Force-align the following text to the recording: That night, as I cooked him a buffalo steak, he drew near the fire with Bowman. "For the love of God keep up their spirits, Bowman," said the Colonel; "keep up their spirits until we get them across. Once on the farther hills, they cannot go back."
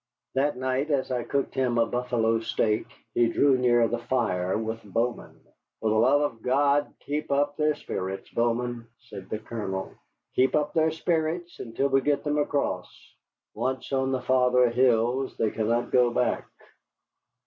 That 0.33 0.57
night, 0.57 0.89
as 0.89 1.11
I 1.11 1.21
cooked 1.23 1.53
him 1.53 1.77
a 1.77 1.85
buffalo 1.85 2.39
steak, 2.39 2.87
he 3.13 3.27
drew 3.31 3.55
near 3.55 3.87
the 3.87 3.99
fire 3.99 4.57
with 4.57 4.81
Bowman. 4.83 5.39
"For 5.79 5.89
the 5.91 5.95
love 5.95 6.21
of 6.21 6.41
God 6.41 6.91
keep 7.01 7.31
up 7.31 7.55
their 7.55 7.75
spirits, 7.75 8.27
Bowman," 8.31 8.87
said 8.97 9.29
the 9.29 9.37
Colonel; 9.37 9.91
"keep 10.35 10.55
up 10.55 10.73
their 10.73 10.89
spirits 10.89 11.59
until 11.59 11.89
we 11.89 12.01
get 12.01 12.23
them 12.23 12.39
across. 12.39 12.89
Once 13.53 13.93
on 13.93 14.11
the 14.11 14.21
farther 14.23 14.71
hills, 14.71 15.37
they 15.37 15.51
cannot 15.51 15.91
go 15.91 16.09
back." 16.09 16.47